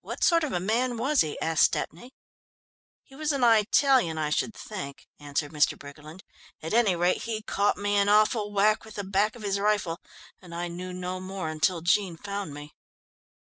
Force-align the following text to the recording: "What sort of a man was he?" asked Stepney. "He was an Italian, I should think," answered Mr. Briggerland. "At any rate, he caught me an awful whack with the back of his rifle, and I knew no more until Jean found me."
"What 0.00 0.24
sort 0.24 0.42
of 0.42 0.50
a 0.52 0.58
man 0.58 0.96
was 0.96 1.20
he?" 1.20 1.38
asked 1.40 1.62
Stepney. 1.66 2.12
"He 3.04 3.14
was 3.14 3.30
an 3.30 3.44
Italian, 3.44 4.18
I 4.18 4.30
should 4.30 4.52
think," 4.52 5.06
answered 5.20 5.52
Mr. 5.52 5.78
Briggerland. 5.78 6.24
"At 6.60 6.74
any 6.74 6.96
rate, 6.96 7.18
he 7.22 7.40
caught 7.40 7.76
me 7.76 7.94
an 7.94 8.08
awful 8.08 8.50
whack 8.50 8.84
with 8.84 8.96
the 8.96 9.04
back 9.04 9.36
of 9.36 9.42
his 9.44 9.60
rifle, 9.60 10.00
and 10.42 10.56
I 10.56 10.66
knew 10.66 10.92
no 10.92 11.20
more 11.20 11.50
until 11.50 11.82
Jean 11.82 12.16
found 12.16 12.52
me." 12.52 12.74